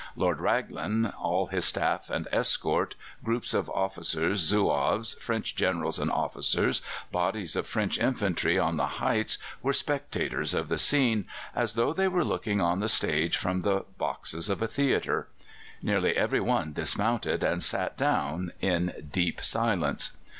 Lord 0.15 0.39
Raglan, 0.39 1.05
all 1.19 1.45
his 1.45 1.63
staff 1.63 2.09
and 2.09 2.27
escort, 2.31 2.95
groups 3.23 3.53
of 3.53 3.69
officers, 3.69 4.39
Zouaves, 4.39 5.13
French 5.21 5.55
Generals 5.55 5.99
and 5.99 6.09
officers, 6.09 6.81
bodies 7.11 7.55
of 7.55 7.67
French 7.67 7.99
infantry 7.99 8.57
on 8.57 8.77
the 8.77 8.87
heights, 8.97 9.37
were 9.61 9.73
spectators 9.73 10.55
of 10.55 10.69
the 10.69 10.79
scene, 10.79 11.25
as 11.55 11.75
though 11.75 11.93
they 11.93 12.07
were 12.07 12.25
looking 12.25 12.59
on 12.59 12.79
the 12.79 12.89
stage 12.89 13.37
from 13.37 13.61
the 13.61 13.85
boxes 13.99 14.49
of 14.49 14.63
a 14.63 14.67
theatre. 14.67 15.27
Nearly 15.83 16.17
every 16.17 16.39
one 16.41 16.73
dismounted 16.73 17.43
and 17.43 17.61
sat 17.61 17.95
down 17.95 18.53
in 18.59 19.05
deep 19.11 19.39
silence. 19.43 20.13